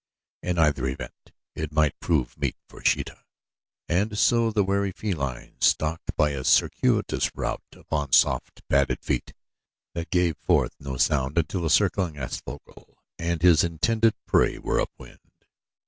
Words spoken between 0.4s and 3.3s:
In either event it might prove meat for Sheeta,